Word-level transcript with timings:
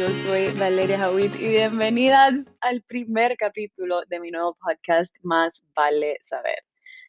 Yo 0.00 0.08
soy 0.24 0.48
Valeria 0.58 0.98
Hawit 0.98 1.38
y 1.38 1.48
bienvenidas 1.48 2.56
al 2.62 2.80
primer 2.80 3.36
capítulo 3.36 4.00
de 4.08 4.18
mi 4.18 4.30
nuevo 4.30 4.56
podcast 4.58 5.14
Más 5.22 5.62
Vale 5.74 6.16
Saber. 6.22 6.56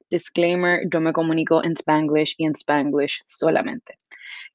Disclaimer, 0.09 0.81
yo 0.91 0.99
me 0.99 1.13
comunico 1.13 1.63
en 1.63 1.71
Spanglish 1.71 2.35
y 2.37 2.43
en 2.43 2.51
Spanglish 2.51 3.23
solamente. 3.27 3.95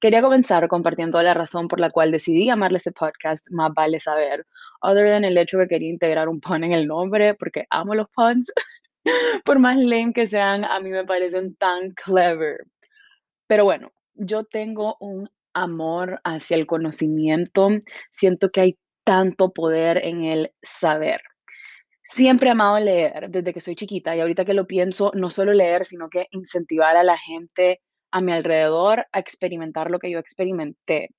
Quería 0.01 0.21
comenzar 0.21 0.69
compartiendo 0.69 1.23
la 1.23 1.33
razón 1.33 1.67
por 1.67 1.81
la 1.81 1.89
cual 1.89 2.11
decidí 2.11 2.45
llamarle 2.45 2.77
este 2.77 2.93
podcast 2.93 3.51
Más 3.53 3.73
Vale 3.73 4.01
Saber, 4.01 4.45
other 4.83 5.09
than 5.09 5.25
el 5.25 5.39
hecho 5.39 5.57
que 5.57 5.69
quería 5.69 5.89
integrar 5.89 6.29
un 6.29 6.39
pun 6.39 6.63
en 6.63 6.75
el 6.75 6.87
nombre, 6.87 7.33
porque 7.37 7.65
amo 7.71 7.95
los 7.95 8.09
puns. 8.11 8.53
por 9.47 9.59
más 9.59 9.79
lame 9.79 10.13
que 10.13 10.29
sean, 10.29 10.63
a 10.63 10.79
mí 10.81 10.91
me 10.91 11.07
parecen 11.07 11.57
tan 11.57 11.93
clever. 11.93 12.67
Pero 13.47 13.65
bueno, 13.65 13.93
yo 14.13 14.45
tengo 14.45 14.99
un 15.01 15.31
amor 15.57 16.21
hacia 16.23 16.57
el 16.57 16.67
conocimiento. 16.67 17.71
Siento 18.13 18.51
que 18.51 18.61
hay 18.61 18.79
tanto 19.05 19.53
poder 19.53 20.05
en 20.05 20.25
el 20.25 20.53
saber. 20.63 21.21
Siempre 22.05 22.49
he 22.49 22.53
amado 22.53 22.79
leer 22.79 23.31
desde 23.31 23.53
que 23.53 23.61
soy 23.61 23.75
chiquita 23.75 24.15
y 24.15 24.21
ahorita 24.21 24.45
que 24.45 24.55
lo 24.55 24.67
pienso, 24.67 25.11
no 25.15 25.31
solo 25.31 25.53
leer, 25.53 25.85
sino 25.85 26.09
que 26.09 26.29
incentivar 26.31 26.97
a 26.97 27.03
la 27.03 27.19
gente 27.19 27.81
a 28.13 28.21
mi 28.21 28.33
alrededor 28.33 29.07
a 29.11 29.19
experimentar 29.19 29.91
lo 29.91 29.99
que 29.99 30.11
yo 30.11 30.19
experimenté. 30.19 31.11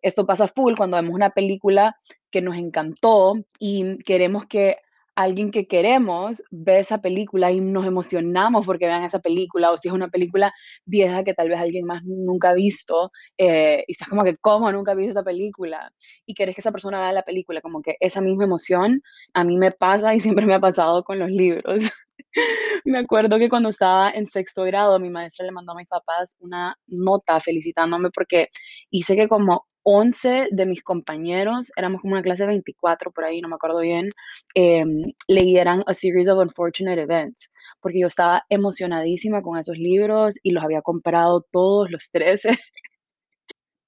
Esto 0.00 0.24
pasa 0.24 0.48
full 0.48 0.74
cuando 0.76 0.96
vemos 0.96 1.14
una 1.14 1.30
película 1.30 1.96
que 2.30 2.40
nos 2.40 2.56
encantó 2.56 3.34
y 3.58 3.98
queremos 4.04 4.46
que 4.46 4.76
alguien 5.22 5.50
que 5.50 5.66
queremos 5.66 6.42
ve 6.50 6.80
esa 6.80 7.00
película 7.00 7.50
y 7.52 7.60
nos 7.60 7.86
emocionamos 7.86 8.66
porque 8.66 8.86
vean 8.86 9.04
esa 9.04 9.18
película, 9.18 9.70
o 9.70 9.76
si 9.76 9.88
es 9.88 9.94
una 9.94 10.08
película 10.08 10.52
vieja 10.84 11.24
que 11.24 11.34
tal 11.34 11.48
vez 11.48 11.58
alguien 11.58 11.84
más 11.86 12.02
nunca 12.04 12.50
ha 12.50 12.54
visto, 12.54 13.10
eh, 13.38 13.84
y 13.86 13.92
estás 13.92 14.08
como 14.08 14.24
que, 14.24 14.36
¿cómo 14.38 14.70
nunca 14.72 14.92
he 14.92 14.96
visto 14.96 15.12
esa 15.12 15.24
película? 15.24 15.92
Y 16.26 16.34
querés 16.34 16.54
que 16.54 16.60
esa 16.62 16.72
persona 16.72 17.00
vea 17.00 17.12
la 17.12 17.22
película, 17.22 17.60
como 17.60 17.82
que 17.82 17.96
esa 18.00 18.20
misma 18.20 18.44
emoción 18.44 19.02
a 19.34 19.44
mí 19.44 19.56
me 19.58 19.72
pasa 19.72 20.14
y 20.14 20.20
siempre 20.20 20.46
me 20.46 20.54
ha 20.54 20.60
pasado 20.60 21.04
con 21.04 21.18
los 21.18 21.30
libros. 21.30 21.82
Me 22.84 22.98
acuerdo 22.98 23.38
que 23.38 23.48
cuando 23.48 23.68
estaba 23.68 24.10
en 24.10 24.28
sexto 24.28 24.64
grado, 24.64 24.98
mi 24.98 25.10
maestra 25.10 25.46
le 25.46 25.52
mandó 25.52 25.72
a 25.72 25.76
mis 25.76 25.88
papás 25.88 26.36
una 26.40 26.76
nota 26.86 27.40
felicitándome 27.40 28.10
porque 28.10 28.48
hice 28.90 29.16
que 29.16 29.28
como 29.28 29.64
11 29.82 30.48
de 30.50 30.66
mis 30.66 30.82
compañeros, 30.82 31.72
éramos 31.76 32.00
como 32.02 32.14
una 32.14 32.22
clase 32.22 32.44
de 32.44 32.48
24 32.50 33.10
por 33.12 33.24
ahí, 33.24 33.40
no 33.40 33.48
me 33.48 33.56
acuerdo 33.56 33.80
bien, 33.80 34.08
eh, 34.54 34.84
leyeran 35.28 35.82
A 35.86 35.94
Series 35.94 36.28
of 36.28 36.38
Unfortunate 36.38 37.00
Events, 37.00 37.50
porque 37.80 38.00
yo 38.00 38.06
estaba 38.06 38.42
emocionadísima 38.48 39.42
con 39.42 39.58
esos 39.58 39.76
libros 39.78 40.36
y 40.42 40.52
los 40.52 40.64
había 40.64 40.82
comprado 40.82 41.46
todos 41.50 41.90
los 41.90 42.10
13. 42.10 42.50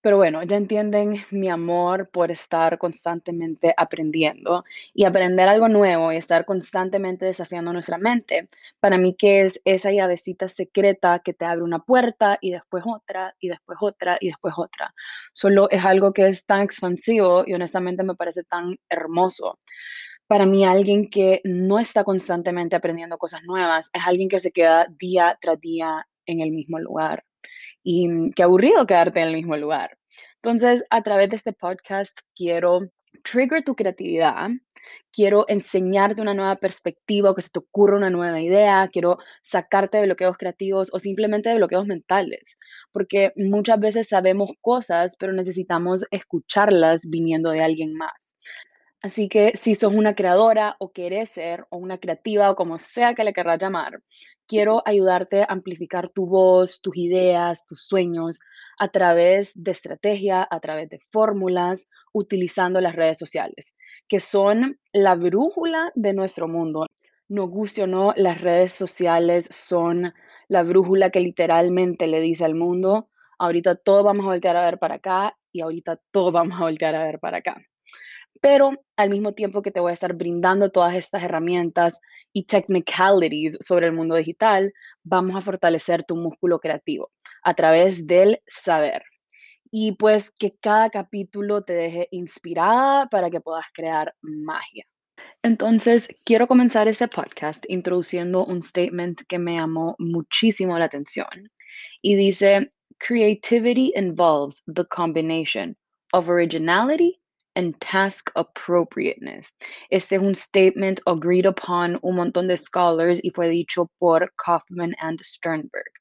Pero 0.03 0.17
bueno, 0.17 0.43
ya 0.43 0.57
entienden 0.57 1.25
mi 1.31 1.49
amor 1.49 2.11
por 2.11 2.33
estar 2.33 2.77
constantemente 2.77 3.73
aprendiendo 3.77 4.65
y 4.93 5.05
aprender 5.05 5.49
algo 5.49 5.69
nuevo 5.69 6.13
y 6.13 6.17
estar 6.17 6.45
constantemente 6.45 7.25
desafiando 7.25 7.73
nuestra 7.73 7.99
mente. 7.99 8.49
Para 8.81 8.99
mí, 8.99 9.15
que 9.17 9.43
es 9.43 9.61
esa 9.65 9.93
llavecita 9.93 10.49
secreta 10.49 11.21
que 11.21 11.35
te 11.35 11.45
abre 11.45 11.63
una 11.63 11.79
puerta 11.79 12.37
y 12.41 12.51
después 12.51 12.83
otra 12.85 13.37
y 13.39 13.49
después 13.49 13.79
otra 13.81 14.19
y 14.21 14.27
después 14.29 14.55
otra. 14.57 14.93
Solo 15.33 15.71
es 15.71 15.85
algo 15.85 16.13
que 16.13 16.27
es 16.27 16.47
tan 16.47 16.63
expansivo 16.63 17.45
y 17.47 17.55
honestamente 17.55 18.03
me 18.03 18.17
parece 18.17 18.43
tan 18.43 18.79
hermoso. 18.89 19.61
Para 20.27 20.47
mí, 20.47 20.65
alguien 20.65 21.11
que 21.11 21.41
no 21.45 21.79
está 21.79 22.05
constantemente 22.05 22.75
aprendiendo 22.77 23.19
cosas 23.19 23.43
nuevas 23.45 23.89
es 23.93 24.03
alguien 24.05 24.29
que 24.29 24.41
se 24.41 24.51
queda 24.53 24.87
día 24.99 25.39
tras 25.41 25.61
día 25.61 26.07
en 26.27 26.41
el 26.41 26.51
mismo 26.51 26.79
lugar 26.81 27.25
y 27.83 28.09
mm, 28.09 28.33
qué 28.33 28.43
aburrido 28.43 28.87
quedarte 28.87 29.21
en 29.21 29.29
el 29.29 29.35
mismo 29.35 29.57
lugar. 29.57 29.99
Entonces, 30.37 30.85
a 30.91 31.03
través 31.03 31.31
de 31.31 31.37
este 31.37 31.53
podcast 31.53 32.19
quiero 32.35 32.91
trigger 33.23 33.63
tu 33.65 33.75
creatividad, 33.75 34.51
quiero 35.13 35.45
enseñarte 35.49 36.23
una 36.23 36.35
nueva 36.35 36.57
perspectiva 36.57 37.31
o 37.31 37.35
que 37.35 37.43
se 37.43 37.51
te 37.51 37.59
ocurra 37.61 37.97
una 37.97 38.11
nueva 38.11 38.41
idea, 38.41 38.89
quiero 38.93 39.19
sacarte 39.43 39.99
de 39.99 40.07
bloqueos 40.07 40.37
creativos 40.37 40.91
o 40.93 40.99
simplemente 40.99 41.51
de 41.51 41.57
bloqueos 41.57 41.87
mentales, 41.87 42.59
porque 42.93 43.33
muchas 43.37 43.79
veces 43.81 44.09
sabemos 44.09 44.51
cosas, 44.61 45.17
pero 45.19 45.33
necesitamos 45.33 46.05
escucharlas 46.11 47.03
viniendo 47.09 47.51
de 47.51 47.63
alguien 47.63 47.95
más. 47.95 48.13
Así 49.03 49.29
que 49.29 49.53
si 49.57 49.75
sos 49.75 49.95
una 49.95 50.15
creadora 50.15 50.77
o 50.79 50.93
querés 50.93 51.31
ser, 51.31 51.67
o 51.71 51.77
una 51.77 51.99
creativa, 51.99 52.51
o 52.51 52.57
como 52.57 52.79
sea 52.79 53.15
que 53.15 53.25
le 53.25 53.33
querrás 53.33 53.61
llamar, 53.61 54.01
quiero 54.53 54.83
ayudarte 54.85 55.41
a 55.41 55.47
amplificar 55.49 56.11
tu 56.11 56.27
voz, 56.27 56.83
tus 56.83 56.95
ideas, 56.99 57.65
tus 57.65 57.87
sueños 57.87 58.39
a 58.79 58.89
través 58.89 59.53
de 59.55 59.71
estrategia, 59.71 60.47
a 60.51 60.61
través 60.61 60.91
de 60.91 60.99
fórmulas, 61.11 61.89
utilizando 62.13 62.79
las 62.83 62.95
redes 62.95 63.17
sociales, 63.17 63.75
que 64.09 64.21
son 64.21 64.79
la 64.93 65.15
brújula 65.15 65.91
de 65.95 66.13
nuestro 66.13 66.49
mundo. 66.49 66.85
No 67.31 67.49
guste 67.49 67.85
o 67.85 67.87
no, 67.87 68.13
las 68.15 68.43
redes 68.43 68.75
sociales 68.75 69.49
son 69.51 70.13
la 70.49 70.63
brújula 70.65 71.09
que 71.09 71.21
literalmente 71.21 72.07
le 72.07 72.21
dice 72.21 72.45
al 72.45 72.55
mundo, 72.55 73.09
ahorita 73.39 73.77
todos 73.77 74.05
vamos 74.05 74.27
a 74.27 74.33
voltear 74.33 74.57
a 74.57 74.67
ver 74.67 74.79
para 74.79 74.97
acá 74.97 75.35
y 75.51 75.63
ahorita 75.63 75.99
todos 76.11 76.31
vamos 76.31 76.61
a 76.61 76.65
voltear 76.65 76.95
a 76.95 77.05
ver 77.05 77.21
para 77.21 77.39
acá 77.39 77.72
pero 78.41 78.73
al 78.97 79.11
mismo 79.11 79.35
tiempo 79.35 79.63
que 79.63 79.71
te 79.71 79.81
voy 79.81 79.91
a 79.91 79.95
estar 79.95 80.15
brindando 80.15 80.71
todas 80.71 80.95
estas 80.95 81.23
herramientas 81.23 82.01
y 82.33 82.45
technicalities 82.45 83.59
sobre 83.61 83.87
el 83.87 83.93
mundo 83.93 84.15
digital, 84.15 84.73
vamos 85.03 85.37
a 85.37 85.43
fortalecer 85.43 86.05
tu 86.05 86.17
músculo 86.17 86.59
creativo 86.59 87.11
a 87.43 87.55
través 87.55 88.07
del 88.07 88.41
saber. 88.47 89.05
Y 89.71 89.93
pues 89.93 90.31
que 90.31 90.55
cada 90.61 90.91
capítulo 90.91 91.63
te 91.63 91.73
deje 91.73 92.09
inspirada 92.11 93.07
para 93.09 93.31
que 93.31 93.41
puedas 93.41 93.67
crear 93.73 94.15
magia. 94.21 94.85
Entonces, 95.43 96.09
quiero 96.25 96.47
comenzar 96.47 96.89
este 96.89 97.09
podcast 97.09 97.65
introduciendo 97.69 98.45
un 98.45 98.63
statement 98.63 99.23
que 99.29 99.39
me 99.39 99.57
llamó 99.59 99.95
muchísimo 99.99 100.79
la 100.79 100.87
atención. 100.87 101.51
Y 102.01 102.17
dice, 102.17 102.73
Creativity 102.99 103.93
involves 103.97 104.63
the 104.67 104.85
combination 104.85 105.77
of 106.13 106.29
originality 106.29 107.22
and 107.55 107.79
task 107.81 108.31
appropriateness. 108.35 109.57
Este 109.91 110.17
es 110.17 110.23
un 110.23 110.35
statement 110.35 111.01
agreed 111.07 111.47
upon 111.47 111.99
un 112.03 112.17
montón 112.17 112.49
de 112.49 112.57
scholars 112.57 113.21
y 113.23 113.31
fue 113.31 113.49
dicho 113.49 113.91
por 113.99 114.33
Kaufman 114.37 114.95
and 115.01 115.21
Sternberg. 115.23 115.93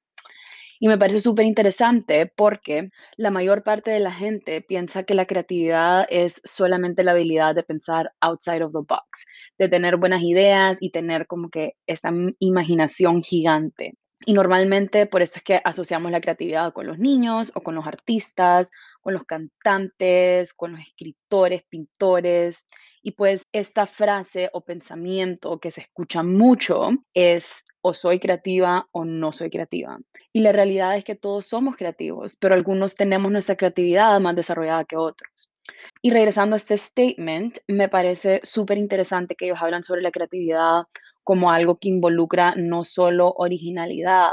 Y 0.83 0.87
me 0.87 0.97
parece 0.97 1.19
súper 1.19 1.45
interesante 1.45 2.25
porque 2.25 2.89
la 3.15 3.29
mayor 3.29 3.63
parte 3.63 3.91
de 3.91 3.99
la 3.99 4.11
gente 4.11 4.61
piensa 4.61 5.03
que 5.03 5.13
la 5.13 5.27
creatividad 5.27 6.07
es 6.09 6.41
solamente 6.43 7.03
la 7.03 7.11
habilidad 7.11 7.53
de 7.53 7.61
pensar 7.61 8.11
outside 8.19 8.63
of 8.63 8.71
the 8.71 8.79
box, 8.79 9.27
de 9.59 9.69
tener 9.69 9.97
buenas 9.97 10.23
ideas 10.23 10.79
y 10.81 10.89
tener 10.89 11.27
como 11.27 11.51
que 11.51 11.73
esta 11.85 12.11
imaginación 12.39 13.21
gigante. 13.21 13.93
Y 14.25 14.33
normalmente 14.33 15.07
por 15.07 15.21
eso 15.21 15.37
es 15.37 15.43
que 15.43 15.61
asociamos 15.63 16.11
la 16.11 16.21
creatividad 16.21 16.73
con 16.73 16.87
los 16.87 16.99
niños 16.99 17.51
o 17.55 17.61
con 17.61 17.75
los 17.75 17.87
artistas 17.87 18.71
con 19.01 19.13
los 19.13 19.25
cantantes, 19.25 20.53
con 20.53 20.73
los 20.73 20.81
escritores, 20.81 21.63
pintores. 21.63 22.67
Y 23.01 23.11
pues 23.11 23.47
esta 23.51 23.87
frase 23.87 24.49
o 24.53 24.61
pensamiento 24.61 25.59
que 25.59 25.71
se 25.71 25.81
escucha 25.81 26.23
mucho 26.23 26.91
es 27.13 27.65
o 27.81 27.93
soy 27.93 28.19
creativa 28.19 28.85
o 28.93 29.03
no 29.05 29.33
soy 29.33 29.49
creativa. 29.49 29.99
Y 30.31 30.41
la 30.41 30.51
realidad 30.51 30.95
es 30.95 31.03
que 31.03 31.15
todos 31.15 31.47
somos 31.47 31.75
creativos, 31.75 32.37
pero 32.39 32.53
algunos 32.53 32.95
tenemos 32.95 33.31
nuestra 33.31 33.55
creatividad 33.55 34.19
más 34.19 34.35
desarrollada 34.35 34.85
que 34.85 34.97
otros. 34.97 35.51
Y 36.03 36.11
regresando 36.11 36.55
a 36.55 36.57
este 36.57 36.77
statement, 36.77 37.57
me 37.67 37.89
parece 37.89 38.39
súper 38.43 38.77
interesante 38.77 39.35
que 39.35 39.45
ellos 39.45 39.61
hablan 39.61 39.83
sobre 39.83 40.01
la 40.01 40.11
creatividad 40.11 40.83
como 41.23 41.51
algo 41.51 41.77
que 41.77 41.89
involucra 41.89 42.55
no 42.55 42.83
solo 42.83 43.33
originalidad, 43.37 44.31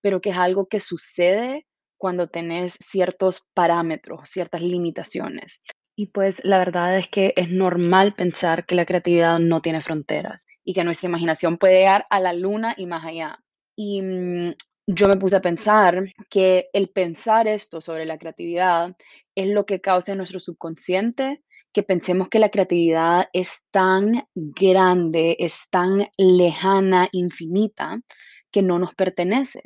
pero 0.00 0.20
que 0.20 0.30
es 0.30 0.36
algo 0.36 0.66
que 0.66 0.80
sucede 0.80 1.66
cuando 1.98 2.28
tenés 2.28 2.76
ciertos 2.80 3.50
parámetros, 3.54 4.28
ciertas 4.28 4.62
limitaciones. 4.62 5.62
Y 5.96 6.06
pues 6.08 6.44
la 6.44 6.58
verdad 6.58 6.98
es 6.98 7.08
que 7.08 7.32
es 7.36 7.50
normal 7.50 8.14
pensar 8.14 8.66
que 8.66 8.74
la 8.74 8.84
creatividad 8.84 9.38
no 9.38 9.62
tiene 9.62 9.80
fronteras 9.80 10.46
y 10.62 10.74
que 10.74 10.84
nuestra 10.84 11.08
imaginación 11.08 11.56
puede 11.56 11.78
llegar 11.78 12.06
a 12.10 12.20
la 12.20 12.34
luna 12.34 12.74
y 12.76 12.86
más 12.86 13.04
allá. 13.06 13.38
Y 13.74 14.02
mm, 14.02 14.54
yo 14.86 15.08
me 15.08 15.16
puse 15.16 15.36
a 15.36 15.40
pensar 15.40 16.12
que 16.28 16.68
el 16.74 16.90
pensar 16.90 17.48
esto 17.48 17.80
sobre 17.80 18.04
la 18.04 18.18
creatividad 18.18 18.94
es 19.34 19.48
lo 19.48 19.64
que 19.64 19.80
causa 19.80 20.12
en 20.12 20.18
nuestro 20.18 20.38
subconsciente 20.38 21.42
que 21.76 21.82
pensemos 21.82 22.30
que 22.30 22.38
la 22.38 22.48
creatividad 22.48 23.28
es 23.34 23.66
tan 23.70 24.26
grande, 24.34 25.36
es 25.38 25.68
tan 25.68 26.08
lejana, 26.16 27.10
infinita, 27.12 28.00
que 28.50 28.62
no 28.62 28.78
nos 28.78 28.94
pertenece. 28.94 29.60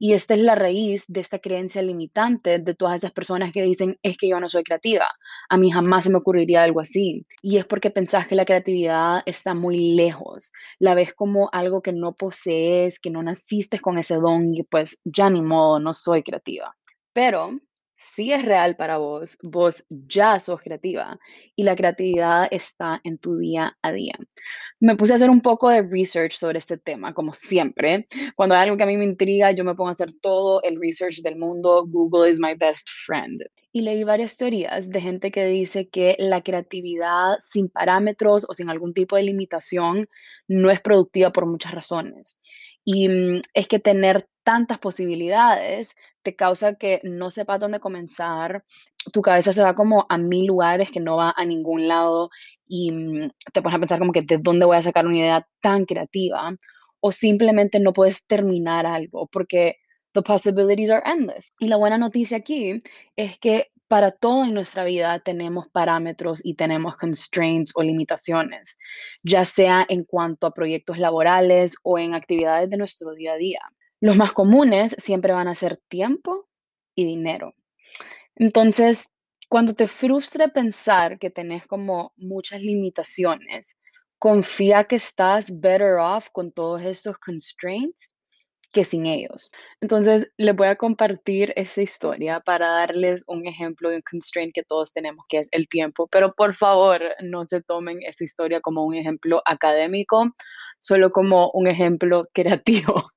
Y 0.00 0.14
esta 0.14 0.34
es 0.34 0.40
la 0.40 0.56
raíz 0.56 1.04
de 1.06 1.20
esta 1.20 1.38
creencia 1.38 1.80
limitante 1.80 2.58
de 2.58 2.74
todas 2.74 2.96
esas 2.96 3.12
personas 3.12 3.52
que 3.52 3.62
dicen, 3.62 3.96
es 4.02 4.16
que 4.16 4.28
yo 4.28 4.40
no 4.40 4.48
soy 4.48 4.64
creativa. 4.64 5.06
A 5.48 5.56
mí 5.56 5.70
jamás 5.70 6.02
se 6.02 6.10
me 6.10 6.18
ocurriría 6.18 6.64
algo 6.64 6.80
así. 6.80 7.24
Y 7.42 7.58
es 7.58 7.64
porque 7.64 7.92
pensás 7.92 8.26
que 8.26 8.34
la 8.34 8.44
creatividad 8.44 9.22
está 9.24 9.54
muy 9.54 9.94
lejos. 9.94 10.50
La 10.80 10.96
ves 10.96 11.14
como 11.14 11.48
algo 11.52 11.80
que 11.80 11.92
no 11.92 12.12
posees, 12.12 12.98
que 12.98 13.10
no 13.10 13.22
naciste 13.22 13.78
con 13.78 13.98
ese 13.98 14.16
don 14.16 14.52
y 14.52 14.64
pues 14.64 15.00
ya 15.04 15.30
ni 15.30 15.42
modo, 15.42 15.78
no 15.78 15.94
soy 15.94 16.24
creativa. 16.24 16.74
Pero 17.12 17.52
si 18.14 18.32
es 18.32 18.44
real 18.44 18.76
para 18.76 18.98
vos, 18.98 19.38
vos 19.42 19.84
ya 19.88 20.38
sos 20.38 20.60
creativa 20.60 21.18
y 21.56 21.62
la 21.62 21.76
creatividad 21.76 22.48
está 22.50 23.00
en 23.04 23.18
tu 23.18 23.38
día 23.38 23.76
a 23.82 23.92
día. 23.92 24.14
Me 24.80 24.96
puse 24.96 25.12
a 25.12 25.16
hacer 25.16 25.30
un 25.30 25.40
poco 25.40 25.68
de 25.68 25.82
research 25.82 26.32
sobre 26.32 26.58
este 26.58 26.76
tema, 26.76 27.14
como 27.14 27.32
siempre. 27.32 28.06
Cuando 28.34 28.54
hay 28.54 28.62
algo 28.62 28.76
que 28.76 28.82
a 28.82 28.86
mí 28.86 28.96
me 28.96 29.04
intriga, 29.04 29.52
yo 29.52 29.64
me 29.64 29.74
pongo 29.74 29.88
a 29.88 29.92
hacer 29.92 30.12
todo 30.20 30.62
el 30.62 30.80
research 30.80 31.22
del 31.22 31.36
mundo. 31.36 31.84
Google 31.86 32.28
is 32.28 32.40
my 32.40 32.54
best 32.54 32.88
friend. 33.06 33.42
Y 33.72 33.82
leí 33.82 34.04
varias 34.04 34.36
teorías 34.36 34.90
de 34.90 35.00
gente 35.00 35.30
que 35.30 35.46
dice 35.46 35.88
que 35.88 36.16
la 36.18 36.42
creatividad 36.42 37.36
sin 37.40 37.68
parámetros 37.68 38.44
o 38.48 38.54
sin 38.54 38.68
algún 38.68 38.92
tipo 38.92 39.16
de 39.16 39.22
limitación 39.22 40.08
no 40.48 40.70
es 40.70 40.80
productiva 40.80 41.32
por 41.32 41.46
muchas 41.46 41.72
razones. 41.72 42.38
Y 42.84 43.08
mm, 43.08 43.40
es 43.54 43.68
que 43.68 43.78
tener 43.78 44.28
tantas 44.44 44.78
posibilidades 44.78 45.94
te 46.22 46.34
causa 46.34 46.74
que 46.76 47.00
no 47.04 47.30
sepas 47.30 47.60
dónde 47.60 47.80
comenzar, 47.80 48.64
tu 49.12 49.22
cabeza 49.22 49.52
se 49.52 49.62
va 49.62 49.74
como 49.74 50.06
a 50.08 50.18
mil 50.18 50.46
lugares 50.46 50.90
que 50.90 51.00
no 51.00 51.16
va 51.16 51.34
a 51.36 51.44
ningún 51.44 51.88
lado 51.88 52.30
y 52.66 52.90
mm, 52.92 53.30
te 53.52 53.62
pones 53.62 53.76
a 53.76 53.80
pensar 53.80 53.98
como 53.98 54.12
que 54.12 54.22
de 54.22 54.38
dónde 54.38 54.66
voy 54.66 54.76
a 54.76 54.82
sacar 54.82 55.06
una 55.06 55.18
idea 55.18 55.48
tan 55.60 55.84
creativa 55.84 56.56
o 57.00 57.12
simplemente 57.12 57.80
no 57.80 57.92
puedes 57.92 58.26
terminar 58.26 58.86
algo 58.86 59.26
porque 59.26 59.76
the 60.14 60.22
possibilities 60.22 60.90
are 60.90 61.02
endless. 61.04 61.52
Y 61.58 61.68
la 61.68 61.76
buena 61.76 61.98
noticia 61.98 62.36
aquí 62.38 62.82
es 63.16 63.38
que 63.38 63.71
para 63.92 64.10
todo 64.10 64.44
en 64.44 64.54
nuestra 64.54 64.84
vida 64.84 65.18
tenemos 65.18 65.68
parámetros 65.68 66.40
y 66.42 66.54
tenemos 66.54 66.96
constraints 66.96 67.72
o 67.74 67.82
limitaciones, 67.82 68.78
ya 69.22 69.44
sea 69.44 69.84
en 69.86 70.04
cuanto 70.04 70.46
a 70.46 70.54
proyectos 70.54 70.96
laborales 70.96 71.74
o 71.82 71.98
en 71.98 72.14
actividades 72.14 72.70
de 72.70 72.78
nuestro 72.78 73.12
día 73.12 73.34
a 73.34 73.36
día. 73.36 73.60
Los 74.00 74.16
más 74.16 74.32
comunes 74.32 74.92
siempre 74.92 75.34
van 75.34 75.46
a 75.46 75.54
ser 75.54 75.76
tiempo 75.76 76.48
y 76.94 77.04
dinero. 77.04 77.52
Entonces, 78.34 79.14
cuando 79.50 79.74
te 79.74 79.86
frustre 79.86 80.48
pensar 80.48 81.18
que 81.18 81.28
tenés 81.28 81.66
como 81.66 82.14
muchas 82.16 82.62
limitaciones, 82.62 83.78
confía 84.18 84.84
que 84.84 84.96
estás 84.96 85.60
better 85.60 85.98
off 86.00 86.30
con 86.32 86.50
todos 86.50 86.82
estos 86.82 87.18
constraints 87.18 88.14
que 88.72 88.84
sin 88.84 89.06
ellos. 89.06 89.52
Entonces, 89.80 90.30
les 90.38 90.56
voy 90.56 90.68
a 90.68 90.76
compartir 90.76 91.52
esa 91.56 91.82
historia 91.82 92.40
para 92.40 92.68
darles 92.68 93.22
un 93.26 93.46
ejemplo 93.46 93.90
de 93.90 93.96
un 93.96 94.02
constraint 94.02 94.54
que 94.54 94.62
todos 94.62 94.92
tenemos, 94.92 95.24
que 95.28 95.38
es 95.38 95.48
el 95.52 95.68
tiempo. 95.68 96.08
Pero 96.08 96.34
por 96.34 96.54
favor, 96.54 97.02
no 97.20 97.44
se 97.44 97.62
tomen 97.62 98.02
esa 98.02 98.24
historia 98.24 98.60
como 98.60 98.84
un 98.84 98.94
ejemplo 98.94 99.42
académico, 99.44 100.34
solo 100.78 101.10
como 101.10 101.50
un 101.52 101.66
ejemplo 101.66 102.22
creativo. 102.32 103.12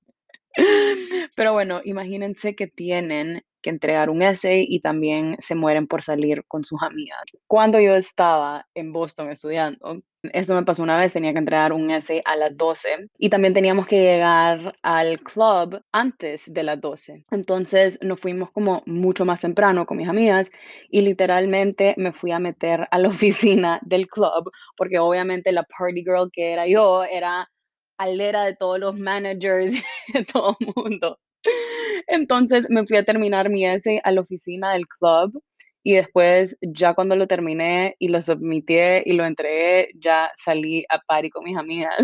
Pero 1.36 1.54
bueno, 1.54 1.81
imagínense 1.84 2.56
que 2.56 2.68
tienen 2.68 3.44
que 3.65 3.71
entregar 3.71 4.12
un 4.12 4.21
essay 4.21 4.63
y 4.69 4.79
también 4.79 5.38
se 5.39 5.56
mueren 5.56 5.88
por 5.88 6.03
salir 6.03 6.45
con 6.47 6.63
sus 6.63 6.81
amigas. 6.83 7.23
Cuando 7.47 7.79
yo 7.79 7.95
estaba 7.95 8.67
en 8.75 8.94
Boston 8.94 9.31
estudiando, 9.31 10.03
eso 10.33 10.53
me 10.53 10.63
pasó 10.63 10.83
una 10.83 10.97
vez, 10.97 11.13
tenía 11.13 11.33
que 11.33 11.39
entregar 11.39 11.73
un 11.73 11.89
essay 11.89 12.21
a 12.25 12.35
las 12.35 12.56
12 12.56 13.09
y 13.17 13.29
también 13.29 13.56
teníamos 13.56 13.88
que 13.88 14.00
llegar 14.01 14.75
al 14.83 15.19
club 15.21 15.81
antes 15.91 16.53
de 16.53 16.62
las 16.62 16.79
12. 16.79 17.23
Entonces 17.31 17.97
nos 18.03 18.19
fuimos 18.21 18.51
como 18.51 18.83
mucho 18.85 19.25
más 19.25 19.41
temprano 19.41 19.88
con 19.88 19.97
mis 19.97 20.09
amigas 20.09 20.51
y 20.89 21.01
literalmente 21.01 21.95
me 21.97 22.13
fui 22.13 22.31
a 22.31 22.39
meter 22.39 22.88
a 22.91 23.00
la 23.00 23.07
oficina 23.09 23.79
del 23.81 24.07
club 24.07 24.51
porque 24.77 25.00
obviamente 25.00 25.51
la 25.51 25.63
party 25.63 26.03
girl 26.03 26.29
que 26.31 26.53
era 26.53 26.67
yo 26.67 27.03
era 27.03 27.50
alera 27.97 28.44
de 28.44 28.56
todos 28.56 28.79
los 28.79 29.00
managers, 29.00 29.73
de 30.13 30.23
todo 30.23 30.56
el 30.59 30.67
mundo. 30.75 31.17
Entonces 32.07 32.68
me 32.69 32.86
fui 32.86 32.97
a 32.97 33.06
terminar 33.06 33.50
mi 33.50 33.65
essay 33.65 34.00
a 34.03 34.12
la 34.12 34.21
oficina 34.21 34.74
del 34.74 34.88
club 34.88 35.42
y 35.83 35.94
después 35.94 36.57
ya 36.62 36.94
cuando 36.95 37.15
lo 37.15 37.27
terminé 37.27 37.95
y 38.00 38.07
lo 38.07 38.21
submití 38.21 38.75
y 39.06 39.13
lo 39.13 39.25
entregué, 39.25 39.92
ya 40.00 40.31
salí 40.38 40.86
a 40.89 41.00
party 41.00 41.30
con 41.30 41.44
mis 41.44 41.57
amigas. 41.57 41.97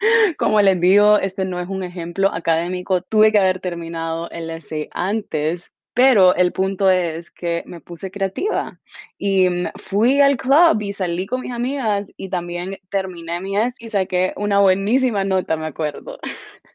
Como 0.38 0.60
les 0.62 0.80
digo, 0.80 1.18
este 1.18 1.44
no 1.44 1.60
es 1.60 1.68
un 1.68 1.82
ejemplo 1.82 2.32
académico. 2.32 3.02
Tuve 3.02 3.32
que 3.32 3.38
haber 3.38 3.60
terminado 3.60 4.30
el 4.30 4.50
essay 4.50 4.88
antes, 4.92 5.72
pero 5.94 6.34
el 6.34 6.52
punto 6.52 6.90
es 6.90 7.30
que 7.30 7.62
me 7.66 7.80
puse 7.80 8.10
creativa 8.10 8.78
y 9.18 9.48
mm, 9.48 9.66
fui 9.76 10.20
al 10.20 10.36
club 10.36 10.80
y 10.80 10.92
salí 10.92 11.26
con 11.26 11.42
mis 11.42 11.52
amigas 11.52 12.10
y 12.16 12.28
también 12.30 12.78
terminé 12.90 13.40
mi 13.40 13.56
essay 13.58 13.88
y 13.88 13.90
saqué 13.90 14.32
una 14.36 14.60
buenísima 14.60 15.24
nota, 15.24 15.56
me 15.56 15.66
acuerdo. 15.66 16.18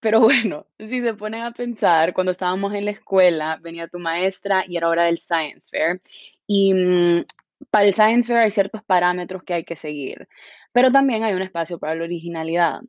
Pero 0.00 0.20
bueno, 0.20 0.66
si 0.78 1.00
se 1.00 1.14
ponen 1.14 1.42
a 1.42 1.52
pensar, 1.52 2.12
cuando 2.14 2.32
estábamos 2.32 2.74
en 2.74 2.84
la 2.84 2.90
escuela, 2.92 3.58
venía 3.62 3.88
tu 3.88 3.98
maestra 3.98 4.64
y 4.66 4.76
era 4.76 4.88
hora 4.88 5.04
del 5.04 5.18
Science 5.18 5.68
Fair. 5.70 6.00
Y 6.46 6.74
mm, 6.74 7.24
para 7.70 7.86
el 7.86 7.94
Science 7.94 8.28
Fair 8.28 8.40
hay 8.40 8.50
ciertos 8.50 8.82
parámetros 8.84 9.42
que 9.44 9.54
hay 9.54 9.64
que 9.64 9.76
seguir, 9.76 10.28
pero 10.72 10.90
también 10.92 11.24
hay 11.24 11.34
un 11.34 11.42
espacio 11.42 11.78
para 11.78 11.94
la 11.94 12.04
originalidad. 12.04 12.80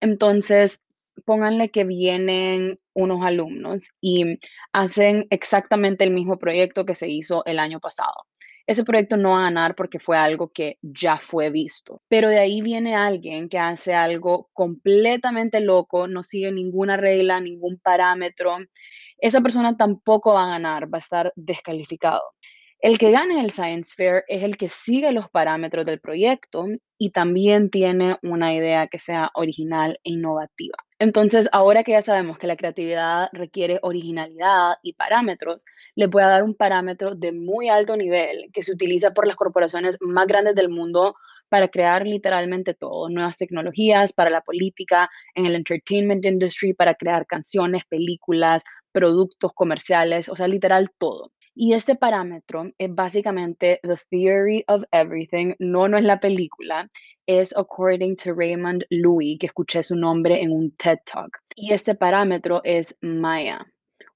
Entonces, 0.00 0.82
pónganle 1.24 1.70
que 1.70 1.84
vienen 1.84 2.76
unos 2.92 3.24
alumnos 3.24 3.88
y 4.00 4.38
hacen 4.72 5.26
exactamente 5.30 6.04
el 6.04 6.10
mismo 6.10 6.38
proyecto 6.38 6.84
que 6.84 6.94
se 6.94 7.08
hizo 7.08 7.44
el 7.46 7.58
año 7.58 7.80
pasado 7.80 8.26
ese 8.66 8.84
proyecto 8.84 9.16
no 9.16 9.30
va 9.32 9.40
a 9.40 9.42
ganar 9.44 9.74
porque 9.74 9.98
fue 9.98 10.16
algo 10.16 10.50
que 10.52 10.78
ya 10.82 11.18
fue 11.18 11.50
visto. 11.50 12.00
Pero 12.08 12.28
de 12.28 12.38
ahí 12.38 12.62
viene 12.62 12.94
alguien 12.96 13.48
que 13.48 13.58
hace 13.58 13.94
algo 13.94 14.48
completamente 14.52 15.60
loco, 15.60 16.08
no 16.08 16.22
sigue 16.22 16.50
ninguna 16.52 16.96
regla, 16.96 17.40
ningún 17.40 17.78
parámetro. 17.78 18.56
Esa 19.18 19.40
persona 19.40 19.76
tampoco 19.76 20.34
va 20.34 20.44
a 20.44 20.48
ganar, 20.48 20.92
va 20.92 20.98
a 20.98 21.00
estar 21.00 21.32
descalificado. 21.36 22.22
El 22.80 22.98
que 22.98 23.10
gane 23.10 23.40
el 23.40 23.50
Science 23.50 23.94
Fair 23.96 24.24
es 24.28 24.42
el 24.42 24.58
que 24.58 24.68
sigue 24.68 25.10
los 25.10 25.30
parámetros 25.30 25.86
del 25.86 26.00
proyecto 26.00 26.66
y 26.98 27.10
también 27.10 27.70
tiene 27.70 28.18
una 28.22 28.54
idea 28.54 28.88
que 28.88 28.98
sea 28.98 29.30
original 29.34 29.98
e 30.04 30.10
innovativa. 30.10 30.76
Entonces, 30.98 31.48
ahora 31.52 31.82
que 31.82 31.92
ya 31.92 32.02
sabemos 32.02 32.38
que 32.38 32.46
la 32.46 32.56
creatividad 32.56 33.28
requiere 33.32 33.78
originalidad 33.82 34.74
y 34.82 34.92
parámetros, 34.92 35.64
les 35.94 36.10
voy 36.10 36.22
a 36.22 36.28
dar 36.28 36.42
un 36.44 36.54
parámetro 36.54 37.14
de 37.14 37.32
muy 37.32 37.68
alto 37.68 37.96
nivel 37.96 38.50
que 38.52 38.62
se 38.62 38.72
utiliza 38.72 39.12
por 39.12 39.26
las 39.26 39.36
corporaciones 39.36 39.96
más 40.00 40.26
grandes 40.26 40.54
del 40.54 40.68
mundo 40.68 41.16
para 41.48 41.68
crear 41.68 42.06
literalmente 42.06 42.74
todo, 42.74 43.08
nuevas 43.08 43.38
tecnologías 43.38 44.12
para 44.12 44.30
la 44.30 44.40
política, 44.40 45.08
en 45.34 45.46
el 45.46 45.54
entertainment 45.54 46.24
industry, 46.24 46.74
para 46.74 46.94
crear 46.94 47.26
canciones, 47.26 47.84
películas, 47.88 48.62
productos 48.92 49.52
comerciales, 49.54 50.28
o 50.28 50.36
sea, 50.36 50.48
literal 50.48 50.90
todo. 50.98 51.32
Y 51.56 51.72
este 51.72 51.94
parámetro 51.94 52.72
es 52.78 52.92
básicamente 52.92 53.78
The 53.82 53.96
Theory 54.10 54.64
of 54.66 54.82
Everything, 54.90 55.54
no, 55.60 55.86
no 55.86 55.96
es 55.96 56.04
la 56.04 56.18
película, 56.18 56.90
es 57.26 57.56
according 57.56 58.16
to 58.16 58.34
Raymond 58.34 58.84
Louis, 58.90 59.38
que 59.38 59.46
escuché 59.46 59.84
su 59.84 59.94
nombre 59.94 60.40
en 60.40 60.50
un 60.50 60.72
TED 60.72 60.98
Talk. 61.04 61.38
Y 61.54 61.72
este 61.72 61.94
parámetro 61.94 62.60
es 62.64 62.96
MAYA, 63.02 63.64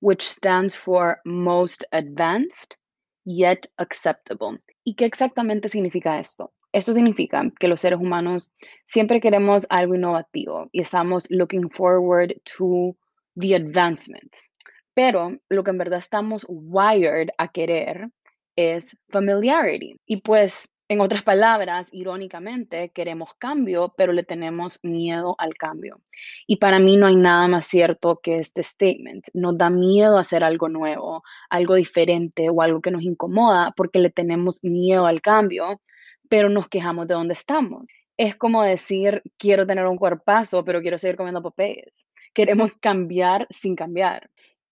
which 0.00 0.23
stands 0.23 0.75
for 0.75 1.21
Most 1.25 1.85
Advanced 1.92 2.76
Yet 3.25 3.71
Acceptable. 3.76 4.59
¿Y 4.85 4.97
qué 4.97 5.04
exactamente 5.04 5.68
significa 5.68 6.18
esto? 6.18 6.52
Esto 6.73 6.92
significa 6.92 7.42
que 7.61 7.68
los 7.68 7.80
seres 7.80 8.00
humanos 8.00 8.50
siempre 8.87 9.21
queremos 9.21 9.66
algo 9.71 9.95
innovativo 9.95 10.68
y 10.73 10.83
estamos 10.83 11.30
looking 11.30 11.71
forward 11.71 12.35
to 12.57 12.97
the 13.37 13.54
advancements. 13.54 14.50
Pero 14.99 15.38
lo 15.49 15.62
que 15.62 15.71
en 15.71 15.78
verdad 15.78 16.00
estamos 16.00 16.45
wired 16.49 17.28
a 17.38 17.47
querer 17.52 18.09
es 18.57 19.00
familiarity. 19.11 20.00
Y 20.07 20.23
pues, 20.23 20.75
en 20.88 21.00
otras 21.00 21.23
palabras, 21.23 21.87
irónicamente, 21.93 22.90
queremos 22.93 23.33
cambio, 23.35 23.95
pero 23.97 24.12
le 24.12 24.25
tenemos 24.25 24.81
miedo 24.83 25.37
al 25.38 25.55
cambio. 25.55 26.00
Y 26.49 26.57
para 26.57 26.81
mí 26.81 26.97
no 26.97 27.07
hay 27.07 27.14
nada 27.14 27.47
más 27.47 27.67
cierto 27.67 28.19
que 28.21 28.35
este 28.35 28.64
statement. 28.64 29.28
Nos 29.35 29.57
da 29.57 29.71
miedo 29.71 30.19
hacer 30.19 30.43
algo 30.43 30.69
nuevo, 30.69 31.23
algo 31.49 31.76
diferente 31.76 32.50
o 32.50 32.61
algo 32.61 32.81
que 32.81 32.90
nos 32.90 33.05
incomoda 33.05 33.73
porque 33.76 34.00
le 34.00 34.11
tenemos 34.11 34.64
miedo 34.64 35.07
al 35.07 35.23
cambio, 35.23 35.81
pero 36.28 36.49
nos 36.49 36.67
quejamos 36.67 37.07
de 37.07 37.14
dónde 37.14 37.35
estamos. 37.35 37.88
Es 38.17 38.35
como 38.35 38.64
decir, 38.64 39.23
quiero 39.37 39.64
tener 39.64 39.87
un 39.87 39.97
cuerpazo, 39.97 40.64
pero 40.64 40.83
quiero 40.83 40.99
seguir 40.99 41.14
comiendo 41.14 41.40
popeyes. 41.40 42.09
Queremos 42.35 42.76
cambiar 42.78 43.47
sin 43.50 43.76
cambiar. 43.76 44.28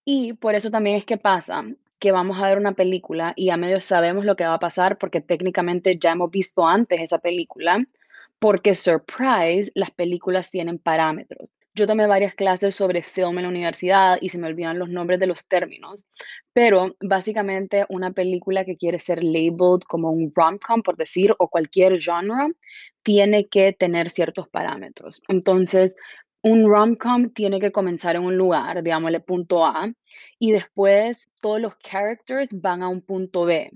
Y 0.09 0.31
por 0.31 0.55
eso 0.55 0.71
también 0.71 0.95
es 0.95 1.03
que 1.03 1.17
pasa 1.17 1.65
que 1.99 2.13
vamos 2.13 2.37
a 2.39 2.47
ver 2.47 2.57
una 2.57 2.71
película 2.71 3.33
y 3.35 3.49
a 3.49 3.57
medio 3.57 3.81
sabemos 3.81 4.23
lo 4.23 4.37
que 4.37 4.45
va 4.45 4.53
a 4.53 4.59
pasar 4.59 4.97
porque 4.97 5.19
técnicamente 5.19 5.97
ya 5.99 6.13
hemos 6.13 6.31
visto 6.31 6.65
antes 6.65 7.01
esa 7.01 7.19
película, 7.19 7.85
porque 8.39 8.73
surprise, 8.73 9.69
las 9.75 9.91
películas 9.91 10.49
tienen 10.49 10.79
parámetros. 10.79 11.53
Yo 11.75 11.87
tomé 11.87 12.07
varias 12.07 12.35
clases 12.35 12.73
sobre 12.73 13.03
film 13.03 13.37
en 13.37 13.43
la 13.43 13.49
universidad 13.49 14.17
y 14.21 14.29
se 14.29 14.37
me 14.37 14.47
olvidan 14.47 14.79
los 14.79 14.87
nombres 14.87 15.19
de 15.19 15.27
los 15.27 15.45
términos, 15.45 16.07
pero 16.53 16.95
básicamente 17.01 17.85
una 17.89 18.11
película 18.11 18.63
que 18.63 18.77
quiere 18.77 18.99
ser 18.99 19.21
labeled 19.21 19.81
como 19.89 20.11
un 20.11 20.31
rom-com, 20.33 20.83
por 20.83 20.95
decir, 20.95 21.35
o 21.37 21.49
cualquier 21.49 21.99
genre, 22.01 22.53
tiene 23.03 23.49
que 23.49 23.73
tener 23.73 24.09
ciertos 24.09 24.47
parámetros. 24.47 25.21
Entonces, 25.27 25.97
un 26.47 26.69
rom-com 26.69 27.29
tiene 27.31 27.59
que 27.59 27.71
comenzar 27.71 28.15
en 28.15 28.23
un 28.23 28.37
lugar, 28.37 28.81
digámosle 28.81 29.19
punto 29.19 29.65
A, 29.65 29.91
y 30.39 30.51
después 30.51 31.29
todos 31.41 31.59
los 31.61 31.77
characters 31.79 32.59
van 32.61 32.83
a 32.83 32.89
un 32.89 33.01
punto 33.01 33.45
B. 33.45 33.71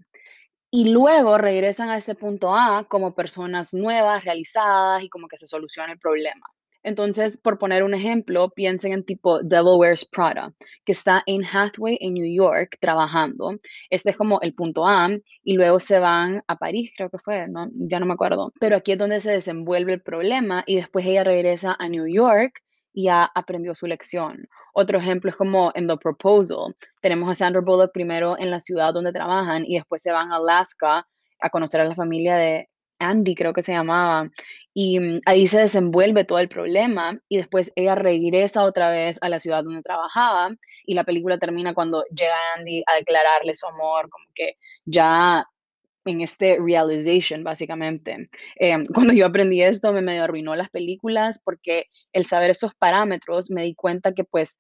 Y 0.71 0.89
luego 0.89 1.37
regresan 1.37 1.89
a 1.89 1.97
ese 1.97 2.15
punto 2.15 2.55
A 2.55 2.85
como 2.87 3.13
personas 3.13 3.73
nuevas, 3.73 4.23
realizadas 4.23 5.03
y 5.03 5.09
como 5.09 5.27
que 5.27 5.37
se 5.37 5.47
soluciona 5.47 5.91
el 5.93 5.99
problema. 5.99 6.47
Entonces, 6.83 7.37
por 7.37 7.59
poner 7.59 7.83
un 7.83 7.93
ejemplo, 7.93 8.49
piensen 8.49 8.93
en 8.93 9.05
tipo 9.05 9.41
Devil 9.43 9.77
Wears 9.77 10.05
Prada, 10.05 10.53
que 10.85 10.93
está 10.93 11.23
en 11.25 11.43
Hathaway 11.45 11.97
en 12.01 12.13
New 12.15 12.25
York 12.25 12.77
trabajando. 12.79 13.59
Este 13.89 14.09
es 14.09 14.17
como 14.17 14.41
el 14.41 14.53
punto 14.53 14.87
A 14.87 15.09
y 15.43 15.53
luego 15.53 15.79
se 15.79 15.99
van 15.99 16.43
a 16.47 16.55
París, 16.55 16.93
creo 16.95 17.09
que 17.09 17.19
fue, 17.19 17.47
¿no? 17.47 17.69
ya 17.73 17.99
no 17.99 18.05
me 18.05 18.13
acuerdo. 18.13 18.51
Pero 18.59 18.75
aquí 18.77 18.93
es 18.93 18.97
donde 18.97 19.21
se 19.21 19.31
desenvuelve 19.31 19.93
el 19.93 20.01
problema 20.01 20.63
y 20.65 20.75
después 20.75 21.05
ella 21.05 21.23
regresa 21.23 21.75
a 21.77 21.87
New 21.87 22.07
York 22.07 22.61
y 22.93 23.05
ya 23.05 23.29
aprendió 23.35 23.75
su 23.75 23.87
lección. 23.87 24.47
Otro 24.73 24.99
ejemplo 24.99 25.29
es 25.29 25.35
como 25.35 25.71
en 25.75 25.87
The 25.87 25.97
Proposal. 25.97 26.75
Tenemos 27.01 27.29
a 27.29 27.35
Sandra 27.35 27.61
Bullock 27.61 27.91
primero 27.93 28.37
en 28.39 28.49
la 28.49 28.59
ciudad 28.59 28.93
donde 28.93 29.11
trabajan 29.11 29.65
y 29.65 29.75
después 29.75 30.01
se 30.01 30.11
van 30.11 30.31
a 30.31 30.37
Alaska 30.37 31.05
a 31.41 31.49
conocer 31.49 31.81
a 31.81 31.85
la 31.85 31.95
familia 31.95 32.35
de 32.37 32.69
Andy, 33.01 33.35
creo 33.35 33.53
que 33.53 33.63
se 33.63 33.73
llamaba. 33.73 34.29
Y 34.73 34.99
mm, 34.99 35.21
ahí 35.25 35.47
se 35.47 35.61
desenvuelve 35.61 36.23
todo 36.25 36.39
el 36.39 36.49
problema 36.49 37.19
y 37.27 37.37
después 37.37 37.73
ella 37.75 37.95
regresa 37.95 38.63
otra 38.63 38.89
vez 38.89 39.17
a 39.21 39.29
la 39.29 39.39
ciudad 39.39 39.63
donde 39.63 39.81
trabajaba 39.81 40.55
y 40.85 40.93
la 40.93 41.03
película 41.03 41.37
termina 41.37 41.73
cuando 41.73 42.03
llega 42.15 42.35
Andy 42.57 42.83
a 42.87 42.95
declararle 42.95 43.53
su 43.53 43.67
amor, 43.67 44.09
como 44.09 44.25
que 44.33 44.55
ya 44.85 45.45
en 46.05 46.21
este 46.21 46.57
realization, 46.59 47.43
básicamente. 47.43 48.29
Em, 48.55 48.83
cuando 48.93 49.13
yo 49.13 49.25
aprendí 49.25 49.61
esto, 49.61 49.93
me 49.93 50.01
medio 50.01 50.23
arruinó 50.23 50.55
las 50.55 50.69
películas 50.69 51.41
porque 51.43 51.87
el 52.13 52.25
saber 52.25 52.51
esos 52.51 52.73
parámetros 52.75 53.51
me 53.51 53.63
di 53.63 53.75
cuenta 53.75 54.13
que 54.13 54.23
pues 54.23 54.57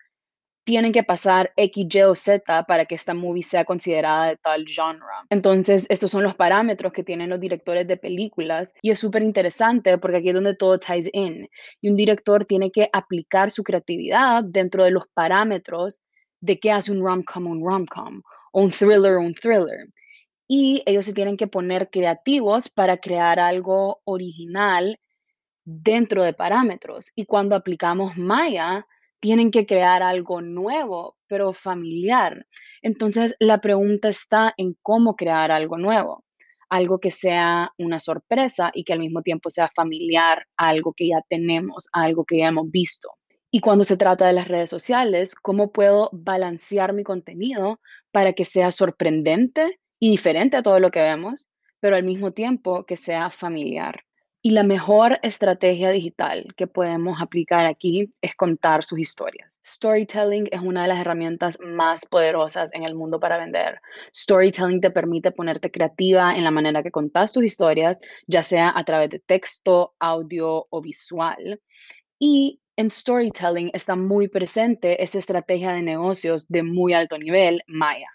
tienen 0.71 0.93
que 0.93 1.03
pasar 1.03 1.51
X, 1.57 1.85
Y 1.93 2.01
o 2.03 2.15
Z 2.15 2.63
para 2.65 2.85
que 2.85 2.95
esta 2.95 3.13
movie 3.13 3.43
sea 3.43 3.65
considerada 3.65 4.27
de 4.27 4.37
tal 4.37 4.63
genre. 4.65 5.03
Entonces, 5.29 5.85
estos 5.89 6.11
son 6.11 6.23
los 6.23 6.33
parámetros 6.33 6.93
que 6.93 7.03
tienen 7.03 7.29
los 7.29 7.41
directores 7.41 7.85
de 7.89 7.97
películas 7.97 8.73
y 8.81 8.89
es 8.89 8.97
súper 8.97 9.21
interesante 9.21 9.97
porque 9.97 10.17
aquí 10.17 10.29
es 10.29 10.33
donde 10.33 10.55
todo 10.55 10.79
ties 10.79 11.09
in. 11.11 11.49
Y 11.81 11.89
un 11.89 11.97
director 11.97 12.45
tiene 12.45 12.71
que 12.71 12.89
aplicar 12.93 13.51
su 13.51 13.63
creatividad 13.63 14.45
dentro 14.45 14.85
de 14.85 14.91
los 14.91 15.03
parámetros 15.13 16.03
de 16.39 16.57
qué 16.57 16.71
hace 16.71 16.93
un 16.93 17.03
rom-com 17.03 17.47
un 17.47 17.67
rom-com 17.67 18.21
o 18.53 18.61
un 18.61 18.71
thriller 18.71 19.17
un 19.17 19.33
thriller. 19.33 19.89
Y 20.47 20.83
ellos 20.85 21.05
se 21.05 21.13
tienen 21.13 21.35
que 21.35 21.47
poner 21.47 21.89
creativos 21.89 22.69
para 22.69 22.95
crear 22.95 23.41
algo 23.41 23.99
original 24.05 24.97
dentro 25.65 26.23
de 26.23 26.31
parámetros. 26.31 27.11
Y 27.13 27.25
cuando 27.25 27.57
aplicamos 27.57 28.15
Maya, 28.15 28.87
tienen 29.21 29.51
que 29.51 29.65
crear 29.65 30.03
algo 30.03 30.41
nuevo, 30.41 31.15
pero 31.27 31.53
familiar. 31.53 32.45
Entonces, 32.81 33.35
la 33.39 33.61
pregunta 33.61 34.09
está 34.09 34.53
en 34.57 34.75
cómo 34.81 35.15
crear 35.15 35.51
algo 35.51 35.77
nuevo, 35.77 36.25
algo 36.69 36.99
que 36.99 37.11
sea 37.11 37.71
una 37.77 37.99
sorpresa 37.99 38.71
y 38.73 38.83
que 38.83 38.93
al 38.93 38.99
mismo 38.99 39.21
tiempo 39.21 39.49
sea 39.49 39.69
familiar 39.75 40.47
algo 40.57 40.93
que 40.93 41.09
ya 41.09 41.21
tenemos, 41.29 41.87
algo 41.93 42.25
que 42.25 42.39
ya 42.39 42.47
hemos 42.47 42.69
visto. 42.71 43.09
Y 43.51 43.59
cuando 43.59 43.83
se 43.83 43.97
trata 43.97 44.25
de 44.27 44.33
las 44.33 44.47
redes 44.47 44.69
sociales, 44.69 45.35
¿cómo 45.35 45.71
puedo 45.71 46.09
balancear 46.13 46.93
mi 46.93 47.03
contenido 47.03 47.79
para 48.11 48.33
que 48.33 48.45
sea 48.45 48.71
sorprendente 48.71 49.79
y 49.99 50.09
diferente 50.09 50.57
a 50.57 50.63
todo 50.63 50.79
lo 50.79 50.89
que 50.89 51.01
vemos, 51.01 51.51
pero 51.79 51.95
al 51.95 52.03
mismo 52.03 52.31
tiempo 52.31 52.85
que 52.85 52.97
sea 52.97 53.29
familiar? 53.29 54.03
Y 54.43 54.51
la 54.51 54.63
mejor 54.63 55.19
estrategia 55.21 55.91
digital 55.91 56.47
que 56.57 56.65
podemos 56.65 57.21
aplicar 57.21 57.67
aquí 57.67 58.11
es 58.21 58.35
contar 58.35 58.83
sus 58.83 58.97
historias. 58.97 59.59
Storytelling 59.63 60.47
es 60.51 60.61
una 60.61 60.81
de 60.81 60.87
las 60.87 60.99
herramientas 60.99 61.59
más 61.63 62.07
poderosas 62.07 62.73
en 62.73 62.83
el 62.83 62.95
mundo 62.95 63.19
para 63.19 63.37
vender. 63.37 63.79
Storytelling 64.15 64.81
te 64.81 64.89
permite 64.89 65.31
ponerte 65.31 65.69
creativa 65.69 66.35
en 66.35 66.43
la 66.43 66.49
manera 66.49 66.81
que 66.81 66.89
contas 66.89 67.33
tus 67.33 67.43
historias, 67.43 68.01
ya 68.25 68.41
sea 68.41 68.73
a 68.75 68.83
través 68.83 69.11
de 69.11 69.19
texto, 69.19 69.93
audio 69.99 70.65
o 70.71 70.81
visual. 70.81 71.61
Y 72.17 72.61
en 72.77 72.89
storytelling 72.89 73.69
está 73.73 73.95
muy 73.95 74.27
presente 74.27 75.03
esta 75.03 75.19
estrategia 75.19 75.73
de 75.73 75.83
negocios 75.83 76.47
de 76.47 76.63
muy 76.63 76.93
alto 76.93 77.19
nivel, 77.19 77.61
Maya. 77.67 78.07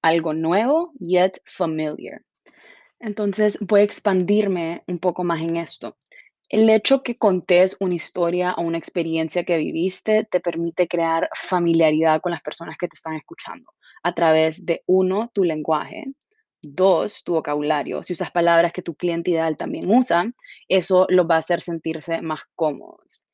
Algo 0.00 0.32
nuevo, 0.32 0.92
yet 1.00 1.40
familiar. 1.44 2.22
Entonces 3.02 3.58
voy 3.60 3.80
a 3.80 3.84
expandirme 3.84 4.84
un 4.86 5.00
poco 5.00 5.24
más 5.24 5.42
en 5.42 5.56
esto. 5.56 5.96
El 6.48 6.70
hecho 6.70 7.02
que 7.02 7.18
contés 7.18 7.76
una 7.80 7.94
historia 7.94 8.54
o 8.54 8.62
una 8.62 8.78
experiencia 8.78 9.42
que 9.42 9.58
viviste 9.58 10.24
te 10.30 10.38
permite 10.38 10.86
crear 10.86 11.28
familiaridad 11.34 12.20
con 12.20 12.30
las 12.30 12.42
personas 12.42 12.76
que 12.78 12.86
te 12.86 12.94
están 12.94 13.14
escuchando 13.14 13.72
a 14.04 14.14
través 14.14 14.64
de, 14.64 14.82
uno, 14.86 15.32
tu 15.34 15.42
lenguaje, 15.42 16.04
dos, 16.62 17.24
tu 17.24 17.32
vocabulario. 17.32 18.04
Si 18.04 18.12
usas 18.12 18.30
palabras 18.30 18.72
que 18.72 18.82
tu 18.82 18.94
cliente 18.94 19.32
ideal 19.32 19.56
también 19.56 19.90
usa, 19.90 20.30
eso 20.68 21.06
los 21.08 21.26
va 21.26 21.36
a 21.36 21.38
hacer 21.38 21.60
sentirse 21.60 22.22
más 22.22 22.42
cómodos. 22.54 23.24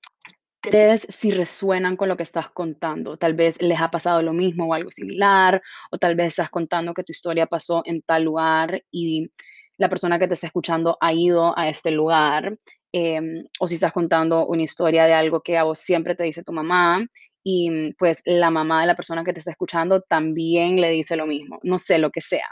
Tres, 0.62 1.06
si 1.10 1.30
resuenan 1.30 1.96
con 1.96 2.08
lo 2.08 2.16
que 2.16 2.22
estás 2.22 2.48
contando. 2.50 3.18
Tal 3.18 3.34
vez 3.34 3.60
les 3.60 3.80
ha 3.80 3.90
pasado 3.90 4.22
lo 4.22 4.32
mismo 4.32 4.66
o 4.66 4.74
algo 4.74 4.90
similar, 4.90 5.60
o 5.90 5.98
tal 5.98 6.14
vez 6.14 6.28
estás 6.28 6.48
contando 6.48 6.94
que 6.94 7.04
tu 7.04 7.12
historia 7.12 7.46
pasó 7.46 7.82
en 7.84 8.00
tal 8.00 8.24
lugar 8.24 8.82
y 8.90 9.30
la 9.78 9.88
persona 9.88 10.18
que 10.18 10.28
te 10.28 10.34
está 10.34 10.48
escuchando 10.48 10.98
ha 11.00 11.12
ido 11.12 11.58
a 11.58 11.68
este 11.68 11.90
lugar, 11.90 12.56
em, 12.92 13.44
o 13.60 13.68
si 13.68 13.76
estás 13.76 13.92
contando 13.92 14.46
una 14.46 14.62
historia 14.62 15.06
de 15.06 15.14
algo 15.14 15.40
que 15.40 15.56
a 15.56 15.64
vos 15.64 15.78
siempre 15.78 16.14
te 16.14 16.24
dice 16.24 16.42
tu 16.42 16.52
mamá 16.52 17.06
y 17.42 17.94
pues 17.94 18.20
la 18.26 18.50
mamá 18.50 18.82
de 18.82 18.88
la 18.88 18.96
persona 18.96 19.24
que 19.24 19.32
te 19.32 19.38
está 19.38 19.52
escuchando 19.52 20.02
también 20.02 20.80
le 20.80 20.90
dice 20.90 21.16
lo 21.16 21.26
mismo, 21.26 21.58
no 21.62 21.78
sé 21.78 21.98
lo 21.98 22.10
que 22.10 22.20
sea, 22.20 22.46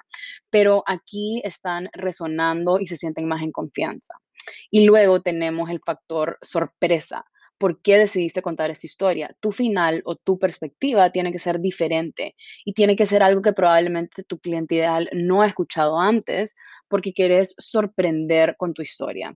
pero 0.51 0.83
aquí 0.87 1.43
están 1.45 1.89
resonando 1.93 2.79
y 2.81 2.87
se 2.87 2.97
sienten 2.97 3.29
más 3.29 3.43
en 3.43 3.53
confianza. 3.53 4.15
Y 4.71 4.85
luego 4.87 5.23
tenemos 5.23 5.71
el 5.71 5.81
factor 5.85 6.39
sorpresa. 6.41 7.25
¿Por 7.59 7.81
qué 7.81 7.99
decidiste 7.99 8.43
contar 8.43 8.71
esta 8.71 8.87
historia? 8.87 9.35
Tu 9.41 9.51
final 9.51 10.03
o 10.05 10.15
tu 10.17 10.39
perspectiva 10.39 11.11
tiene 11.11 11.33
que 11.33 11.39
ser 11.39 11.59
diferente 11.59 12.35
y 12.65 12.75
tiene 12.75 12.97
que 12.97 13.07
ser 13.07 13.23
algo 13.23 13.41
que 13.41 13.55
probablemente 13.55 14.23
tu 14.25 14.39
cliente 14.39 14.75
ideal 14.77 15.09
no 15.13 15.43
ha 15.43 15.47
escuchado 15.47 15.99
antes 15.99 16.55
porque 16.89 17.13
quieres 17.13 17.55
sorprender 17.59 18.57
con 18.57 18.75
tu 18.75 18.83
historia. 18.83 19.35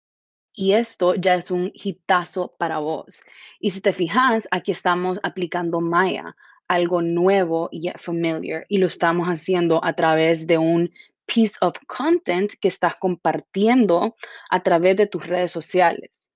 Y 0.53 0.73
esto 0.73 1.15
ya 1.15 1.35
es 1.35 1.51
un 1.51 1.71
hitazo 1.73 2.55
para 2.57 2.79
vos. 2.79 3.21
Y 3.59 3.71
si 3.71 3.81
te 3.81 3.93
fijas, 3.93 4.47
aquí 4.51 4.71
estamos 4.71 5.19
aplicando 5.23 5.79
Maya, 5.79 6.35
algo 6.67 7.01
nuevo 7.01 7.69
y 7.71 7.89
familiar, 7.97 8.65
y 8.67 8.77
lo 8.77 8.87
estamos 8.87 9.27
haciendo 9.27 9.83
a 9.83 9.93
través 9.93 10.47
de 10.47 10.57
un 10.57 10.91
piece 11.25 11.57
of 11.61 11.77
content 11.87 12.53
que 12.59 12.67
estás 12.67 12.95
compartiendo 12.95 14.15
a 14.49 14.63
través 14.63 14.97
de 14.97 15.07
tus 15.07 15.25
redes 15.25 15.51
sociales. 15.51 16.29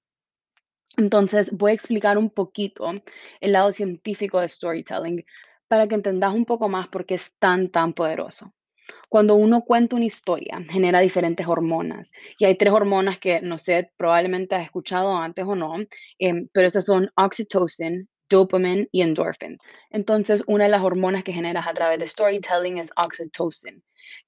Entonces, 0.95 1.55
voy 1.57 1.71
a 1.71 1.73
explicar 1.73 2.17
un 2.17 2.29
poquito 2.29 2.91
el 3.41 3.51
lado 3.51 3.71
científico 3.71 4.39
de 4.39 4.47
storytelling 4.47 5.25
para 5.67 5.87
que 5.87 5.95
entendas 5.95 6.33
un 6.33 6.45
poco 6.45 6.69
más 6.69 6.87
por 6.87 7.05
qué 7.05 7.15
es 7.15 7.33
tan, 7.39 7.69
tan 7.69 7.93
poderoso. 7.93 8.53
Cuando 9.09 9.35
uno 9.35 9.61
cuenta 9.61 9.95
una 9.95 10.05
historia, 10.05 10.59
genera 10.69 10.99
diferentes 10.99 11.47
hormonas. 11.47 12.11
Y 12.37 12.45
hay 12.45 12.57
tres 12.57 12.73
hormonas 12.73 13.19
que, 13.19 13.41
no 13.41 13.57
sé, 13.57 13.91
probablemente 13.97 14.55
has 14.55 14.63
escuchado 14.63 15.15
antes 15.15 15.45
o 15.45 15.55
no, 15.55 15.75
em, 16.19 16.47
pero 16.53 16.67
estas 16.67 16.85
son 16.85 17.09
oxytocin, 17.15 18.09
dopamine 18.29 18.87
y 18.91 19.01
endorphins. 19.01 19.59
Entonces, 19.91 20.43
una 20.47 20.65
de 20.65 20.71
las 20.71 20.81
hormonas 20.81 21.23
que 21.23 21.33
generas 21.33 21.67
a 21.67 21.73
través 21.73 21.99
de 21.99 22.07
storytelling 22.07 22.77
es 22.79 22.91
oxytocin 22.97 23.83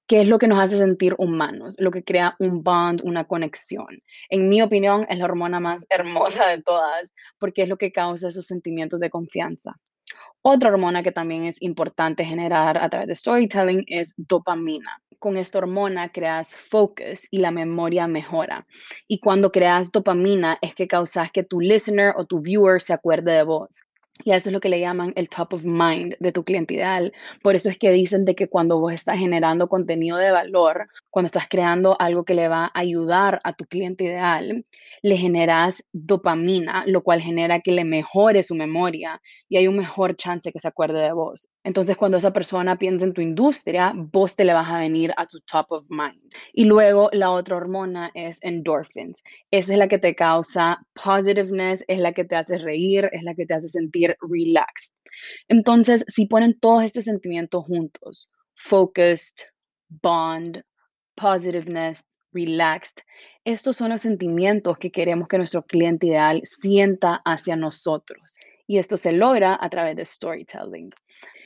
que 0.08 0.22
es 0.22 0.28
lo 0.28 0.38
que 0.38 0.48
nos 0.48 0.60
hace 0.60 0.78
sentir 0.78 1.16
humanos, 1.18 1.76
lo 1.80 1.92
que 1.92 2.04
crea 2.04 2.36
un 2.40 2.64
bond, 2.64 3.02
una 3.04 3.26
conexión. 3.26 4.04
En 4.30 4.50
mi 4.50 4.62
opinión, 4.62 5.06
es 5.10 5.20
la 5.20 5.26
hormona 5.26 5.60
más 5.60 5.86
hermosa 5.90 6.48
de 6.48 6.62
todas, 6.62 7.14
porque 7.40 7.64
es 7.64 7.70
lo 7.70 7.78
que 7.78 7.92
causa 7.92 8.30
esos 8.30 8.46
sentimientos 8.46 9.00
de 9.00 9.10
confianza. 9.10 9.76
Otra 10.48 10.70
hormona 10.70 11.02
que 11.02 11.12
también 11.12 11.46
es 11.46 11.60
importante 11.60 12.24
generar 12.24 12.78
a 12.78 12.88
través 12.88 13.08
de 13.08 13.16
storytelling 13.16 13.84
es 13.88 14.14
dopamina. 14.16 15.02
Con 15.18 15.38
esta 15.38 15.58
hormona 15.58 16.10
creas 16.12 16.56
focus 16.56 17.28
y 17.32 17.40
la 17.40 17.50
memoria 17.50 18.06
mejora. 18.06 18.68
Y 19.08 19.20
cuando 19.20 19.52
creas 19.52 19.92
dopamina 19.92 20.60
es 20.62 20.76
que 20.76 20.88
causas 20.88 21.32
que 21.32 21.44
tu 21.44 21.60
listener 21.60 22.14
o 22.16 22.26
tu 22.26 22.42
viewer 22.42 22.80
se 22.80 22.94
acuerde 22.94 23.32
de 23.32 23.42
vos. 23.44 23.86
Y 24.24 24.32
eso 24.32 24.50
es 24.50 24.54
lo 24.54 24.60
que 24.60 24.70
le 24.70 24.80
llaman 24.80 25.14
el 25.16 25.30
top 25.30 25.54
of 25.54 25.64
mind 25.66 26.16
de 26.20 26.32
tu 26.32 26.44
cliente 26.44 26.74
ideal. 26.74 27.14
Por 27.44 27.56
eso 27.56 27.70
es 27.70 27.78
que 27.78 27.92
dicen 27.92 28.24
de 28.26 28.36
que 28.36 28.48
cuando 28.48 28.80
vos 28.80 28.94
estás 28.94 29.20
generando 29.20 29.68
contenido 29.68 30.18
de 30.18 30.32
valor, 30.32 30.88
cuando 31.10 31.28
estás 31.28 31.48
creando 31.50 31.96
algo 32.00 32.24
que 32.24 32.34
le 32.34 32.48
va 32.48 32.66
a 32.66 32.80
ayudar 32.80 33.42
a 33.44 33.54
tu 33.54 33.66
cliente 33.66 34.06
ideal, 34.06 34.64
le 35.02 35.18
generas 35.18 35.84
dopamina, 35.92 36.86
lo 36.88 37.04
cual 37.04 37.22
genera 37.22 37.60
que 37.60 37.72
le 37.72 37.84
mejore 37.84 38.42
su 38.44 38.56
memoria 38.56 39.22
y 39.50 39.58
hay 39.58 39.68
un 39.68 39.78
mejor 39.78 40.16
chance 40.16 40.52
que 40.52 40.60
se 40.60 40.68
acuerde 40.68 41.02
de 41.02 41.12
vos. 41.12 41.50
Entonces, 41.66 41.98
cuando 41.98 42.18
esa 42.18 42.32
persona 42.32 42.78
piensa 42.78 43.06
en 43.06 43.14
tu 43.14 43.22
industria, 43.22 43.92
vos 43.96 44.36
te 44.36 44.46
le 44.46 44.54
vas 44.54 44.70
a 44.70 44.78
venir 44.78 45.12
a 45.18 45.26
tu 45.26 45.40
top 45.40 45.66
of 45.72 45.86
mind. 45.90 46.22
Y 46.54 46.66
luego 46.66 47.10
la 47.12 47.32
otra 47.32 47.58
hormona 47.58 48.12
es 48.14 48.38
endorphins. 48.44 49.24
Esa 49.50 49.74
es 49.74 49.80
la 49.80 49.88
que 49.88 49.98
te 49.98 50.14
causa 50.14 50.78
positiveness, 50.94 51.84
es 51.88 51.98
la 51.98 52.14
que 52.14 52.24
te 52.24 52.36
hace 52.36 52.60
reír, 52.60 53.10
es 53.12 53.24
la 53.24 53.34
que 53.34 53.48
te 53.48 53.56
hace 53.56 53.68
sentir 53.68 54.16
relaxed. 54.22 54.96
Entonces, 55.48 56.06
si 56.08 56.28
ponen 56.28 56.60
todos 56.60 56.84
estos 56.84 57.06
sentimientos 57.06 57.66
juntos, 57.66 58.32
focused, 58.54 59.48
bond, 59.90 60.62
positiveness, 61.16 62.06
relaxed, 62.32 63.04
estos 63.44 63.76
son 63.78 63.90
los 63.90 64.02
sentimientos 64.02 64.78
que 64.78 64.92
queremos 64.92 65.28
que 65.28 65.40
nuestro 65.40 65.64
cliente 65.64 66.06
ideal 66.06 66.44
sienta 66.46 67.24
hacia 67.26 67.56
nosotros. 67.56 68.38
Y 68.68 68.78
esto 68.78 68.98
se 68.98 69.14
logra 69.14 69.58
a 69.60 69.70
través 69.72 69.96
de 69.96 70.06
storytelling. 70.06 70.92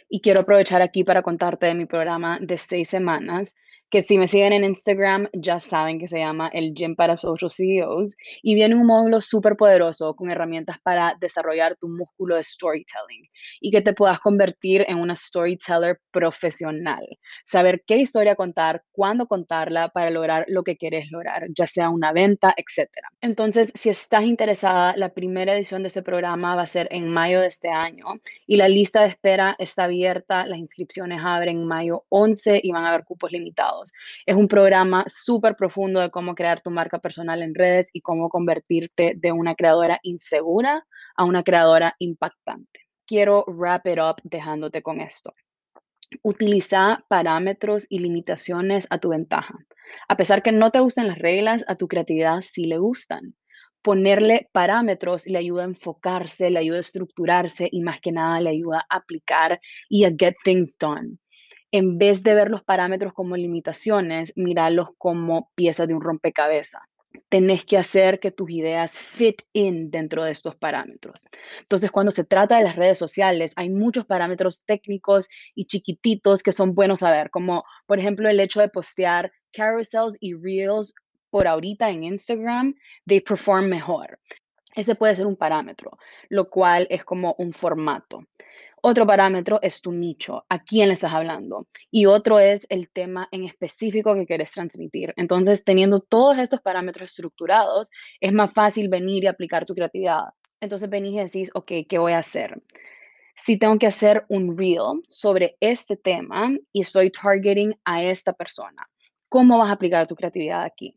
Y 0.09 0.21
quiero 0.21 0.41
aprovechar 0.41 0.81
aquí 0.81 1.03
para 1.03 1.21
contarte 1.21 1.67
de 1.67 1.75
mi 1.75 1.85
programa 1.85 2.39
de 2.41 2.57
seis 2.57 2.89
semanas 2.89 3.55
que 3.89 4.01
si 4.01 4.17
me 4.17 4.27
siguen 4.27 4.53
en 4.53 4.63
Instagram 4.63 5.27
ya 5.33 5.59
saben 5.59 5.99
que 5.99 6.07
se 6.07 6.19
llama 6.19 6.49
el 6.53 6.73
Gym 6.73 6.95
para 6.95 7.17
Social 7.17 7.49
CEOs 7.49 8.15
y 8.43 8.55
viene 8.55 8.75
un 8.75 8.85
módulo 8.85 9.19
súper 9.21 9.55
poderoso 9.55 10.15
con 10.15 10.29
herramientas 10.29 10.77
para 10.83 11.15
desarrollar 11.19 11.75
tu 11.77 11.87
músculo 11.87 12.35
de 12.35 12.43
storytelling 12.43 13.27
y 13.61 13.71
que 13.71 13.81
te 13.81 13.93
puedas 13.93 14.19
convertir 14.19 14.85
en 14.87 14.99
una 14.99 15.15
storyteller 15.15 15.99
profesional. 16.11 17.05
Saber 17.45 17.83
qué 17.85 17.97
historia 17.97 18.35
contar, 18.35 18.83
cuándo 18.91 19.27
contarla 19.27 19.89
para 19.89 20.09
lograr 20.09 20.45
lo 20.47 20.63
que 20.63 20.77
quieres 20.77 21.09
lograr, 21.11 21.47
ya 21.57 21.65
sea 21.65 21.89
una 21.89 22.13
venta, 22.13 22.53
etc. 22.57 22.89
Entonces, 23.21 23.71
si 23.75 23.89
estás 23.89 24.23
interesada, 24.23 24.95
la 24.97 25.09
primera 25.09 25.55
edición 25.55 25.81
de 25.81 25.87
este 25.87 26.03
programa 26.03 26.55
va 26.55 26.63
a 26.63 26.67
ser 26.67 26.87
en 26.91 27.09
mayo 27.09 27.41
de 27.41 27.47
este 27.47 27.69
año 27.69 28.05
y 28.45 28.57
la 28.57 28.69
lista 28.69 29.01
de 29.01 29.07
espera 29.07 29.55
está 29.57 29.85
abierta, 29.85 30.45
las 30.45 30.59
inscripciones 30.59 31.21
abren 31.23 31.59
en 31.59 31.65
mayo 31.65 32.03
11 32.09 32.61
y 32.63 32.71
van 32.71 32.85
a 32.85 32.89
haber 32.89 33.03
cupos 33.03 33.31
limitados. 33.31 33.78
Es 34.25 34.35
un 34.35 34.47
programa 34.47 35.03
súper 35.07 35.55
profundo 35.55 35.99
de 35.99 36.11
cómo 36.11 36.35
crear 36.35 36.61
tu 36.61 36.71
marca 36.71 36.99
personal 36.99 37.41
en 37.41 37.55
redes 37.55 37.89
y 37.93 38.01
cómo 38.01 38.29
convertirte 38.29 39.13
de 39.15 39.31
una 39.31 39.55
creadora 39.55 39.99
insegura 40.03 40.85
a 41.15 41.23
una 41.23 41.43
creadora 41.43 41.95
impactante. 41.99 42.81
Quiero 43.05 43.43
wrap 43.47 43.87
it 43.87 43.99
up 43.99 44.17
dejándote 44.23 44.81
con 44.81 45.01
esto. 45.01 45.33
Utiliza 46.23 47.03
parámetros 47.07 47.85
y 47.89 47.99
limitaciones 47.99 48.87
a 48.89 48.99
tu 48.99 49.09
ventaja. 49.09 49.55
A 50.07 50.17
pesar 50.17 50.43
que 50.43 50.51
no 50.51 50.71
te 50.71 50.79
gusten 50.79 51.07
las 51.07 51.19
reglas, 51.19 51.63
a 51.67 51.75
tu 51.75 51.87
creatividad 51.87 52.41
sí 52.41 52.65
le 52.65 52.77
gustan. 52.77 53.35
Ponerle 53.81 54.49
parámetros 54.51 55.25
le 55.25 55.37
ayuda 55.37 55.63
a 55.63 55.67
enfocarse, 55.67 56.49
le 56.49 56.59
ayuda 56.59 56.77
a 56.77 56.81
estructurarse 56.81 57.69
y 57.71 57.81
más 57.81 58.01
que 58.01 58.11
nada 58.11 58.41
le 58.41 58.49
ayuda 58.49 58.85
a 58.89 58.97
aplicar 58.97 59.59
y 59.87 60.03
a 60.03 60.11
get 60.17 60.35
things 60.43 60.77
done 60.77 61.17
en 61.71 61.97
vez 61.97 62.23
de 62.23 62.33
ver 62.35 62.49
los 62.49 62.63
parámetros 62.63 63.13
como 63.13 63.35
limitaciones, 63.35 64.33
míralo 64.35 64.95
como 64.97 65.51
piezas 65.55 65.87
de 65.87 65.93
un 65.93 66.01
rompecabezas. 66.01 66.81
Tenés 67.29 67.65
que 67.65 67.77
hacer 67.77 68.19
que 68.19 68.31
tus 68.31 68.49
ideas 68.49 68.97
fit 68.97 69.41
in 69.53 69.91
dentro 69.91 70.23
de 70.23 70.31
estos 70.31 70.55
parámetros. 70.55 71.27
Entonces, 71.59 71.91
cuando 71.91 72.11
se 72.11 72.23
trata 72.23 72.57
de 72.57 72.63
las 72.63 72.75
redes 72.75 72.97
sociales, 72.97 73.53
hay 73.55 73.69
muchos 73.69 74.05
parámetros 74.05 74.63
técnicos 74.65 75.27
y 75.55 75.65
chiquititos 75.65 76.43
que 76.43 76.51
son 76.51 76.73
buenos 76.73 76.99
saber, 76.99 77.29
como 77.29 77.63
por 77.85 77.99
ejemplo 77.99 78.29
el 78.29 78.39
hecho 78.39 78.61
de 78.61 78.69
postear 78.69 79.31
carousels 79.51 80.17
y 80.19 80.33
reels 80.33 80.93
por 81.29 81.47
ahorita 81.47 81.89
en 81.89 82.03
Instagram, 82.03 82.75
they 83.05 83.21
perform 83.21 83.67
mejor. 83.67 84.19
Ese 84.75 84.95
puede 84.95 85.15
ser 85.15 85.27
un 85.27 85.35
parámetro, 85.35 85.97
lo 86.29 86.49
cual 86.49 86.87
es 86.89 87.03
como 87.03 87.35
un 87.37 87.53
formato. 87.53 88.23
Otro 88.81 89.05
parámetro 89.05 89.59
es 89.61 89.81
tu 89.81 89.91
nicho, 89.91 90.45
a 90.47 90.63
quién 90.63 90.87
le 90.87 90.93
estás 90.93 91.13
hablando. 91.13 91.67
Y 91.91 92.05
otro 92.05 92.39
es 92.39 92.65
el 92.69 92.89
tema 92.89 93.27
en 93.31 93.43
específico 93.43 94.15
que 94.15 94.25
quieres 94.25 94.51
transmitir. 94.51 95.13
Entonces, 95.17 95.63
teniendo 95.63 95.99
todos 95.99 96.37
estos 96.37 96.61
parámetros 96.61 97.07
estructurados, 97.07 97.89
es 98.21 98.31
más 98.31 98.53
fácil 98.53 98.87
venir 98.87 99.23
y 99.23 99.27
aplicar 99.27 99.65
tu 99.65 99.73
creatividad. 99.73 100.25
Entonces, 100.61 100.89
venís 100.89 101.13
y 101.13 101.19
decís, 101.19 101.51
ok, 101.53 101.71
¿qué 101.89 101.97
voy 101.97 102.13
a 102.13 102.19
hacer? 102.19 102.61
Si 103.35 103.57
tengo 103.57 103.77
que 103.77 103.87
hacer 103.87 104.25
un 104.29 104.57
reel 104.57 105.01
sobre 105.07 105.57
este 105.59 105.97
tema 105.97 106.49
y 106.71 106.81
estoy 106.81 107.11
targeting 107.11 107.73
a 107.85 108.03
esta 108.03 108.33
persona, 108.33 108.87
¿cómo 109.29 109.57
vas 109.57 109.69
a 109.69 109.73
aplicar 109.73 110.07
tu 110.07 110.15
creatividad 110.15 110.63
aquí? 110.63 110.95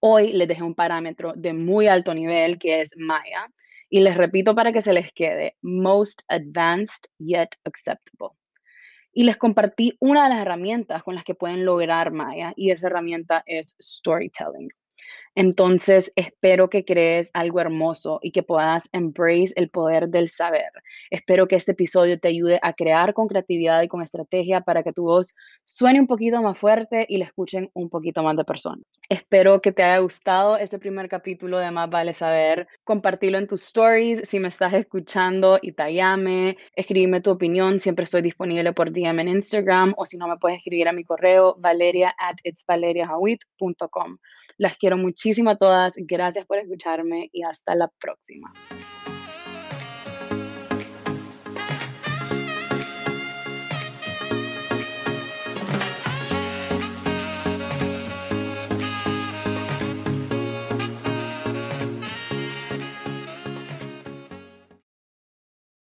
Hoy 0.00 0.32
les 0.32 0.48
dejé 0.48 0.62
un 0.62 0.74
parámetro 0.74 1.32
de 1.36 1.52
muy 1.52 1.86
alto 1.86 2.14
nivel 2.14 2.58
que 2.58 2.80
es 2.80 2.90
Maya 2.96 3.50
y 3.94 4.00
les 4.00 4.16
repito 4.16 4.56
para 4.56 4.72
que 4.72 4.82
se 4.82 4.92
les 4.92 5.12
quede, 5.12 5.56
most 5.62 6.22
advanced 6.26 7.04
yet 7.20 7.50
acceptable. 7.62 8.36
Y 9.12 9.22
les 9.22 9.36
compartí 9.36 9.96
una 10.00 10.24
de 10.24 10.30
las 10.30 10.40
herramientas 10.40 11.04
con 11.04 11.14
las 11.14 11.22
que 11.22 11.36
pueden 11.36 11.64
lograr 11.64 12.10
Maya 12.10 12.52
y 12.56 12.72
esa 12.72 12.88
herramienta 12.88 13.44
es 13.46 13.76
storytelling. 13.80 14.68
Entonces, 15.34 16.12
espero 16.16 16.68
que 16.68 16.84
crees 16.84 17.30
algo 17.32 17.60
hermoso 17.60 18.20
y 18.22 18.30
que 18.30 18.42
puedas 18.42 18.88
embrace 18.92 19.52
el 19.56 19.68
poder 19.68 20.08
del 20.08 20.28
saber. 20.28 20.70
Espero 21.10 21.48
que 21.48 21.56
este 21.56 21.72
episodio 21.72 22.20
te 22.20 22.28
ayude 22.28 22.60
a 22.62 22.72
crear 22.72 23.14
con 23.14 23.26
creatividad 23.26 23.82
y 23.82 23.88
con 23.88 24.02
estrategia 24.02 24.60
para 24.60 24.82
que 24.82 24.92
tu 24.92 25.04
voz 25.04 25.34
suene 25.64 26.00
un 26.00 26.06
poquito 26.06 26.40
más 26.42 26.58
fuerte 26.58 27.06
y 27.08 27.18
la 27.18 27.24
escuchen 27.24 27.70
un 27.74 27.90
poquito 27.90 28.22
más 28.22 28.36
de 28.36 28.44
personas. 28.44 28.84
Espero 29.08 29.60
que 29.60 29.72
te 29.72 29.82
haya 29.82 29.98
gustado 29.98 30.56
este 30.56 30.78
primer 30.78 31.08
capítulo 31.08 31.58
de 31.58 31.70
Más 31.70 31.90
Vale 31.90 32.14
Saber. 32.14 32.68
Compartilo 32.84 33.38
en 33.38 33.48
tus 33.48 33.64
stories 33.64 34.22
si 34.28 34.38
me 34.38 34.48
estás 34.48 34.72
escuchando 34.72 35.58
y 35.60 35.72
te 35.72 35.94
llame. 35.94 36.56
Escríbeme 36.76 37.20
tu 37.20 37.30
opinión. 37.30 37.80
Siempre 37.80 38.04
estoy 38.04 38.22
disponible 38.22 38.72
por 38.72 38.92
DM 38.92 39.20
en 39.20 39.28
Instagram 39.28 39.94
o 39.96 40.06
si 40.06 40.16
no 40.16 40.28
me 40.28 40.36
puedes 40.36 40.58
escribir 40.58 40.88
a 40.88 40.92
mi 40.92 41.04
correo 41.04 41.56
valeria 41.58 42.14
at 42.18 42.36
itsvaleriahawit.com. 42.44 44.18
Las 44.58 44.76
quiero 44.76 44.96
muchísimo 44.96 45.50
a 45.50 45.56
todas. 45.56 45.94
Gracias 45.96 46.46
por 46.46 46.58
escucharme 46.58 47.28
y 47.32 47.42
hasta 47.42 47.74
la 47.74 47.88
próxima. 48.00 48.52